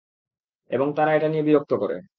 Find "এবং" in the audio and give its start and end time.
0.71-0.87